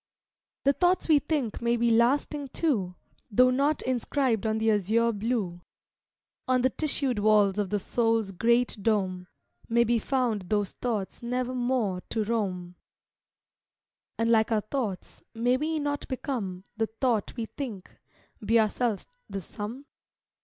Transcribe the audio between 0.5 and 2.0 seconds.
The thoughts we think may be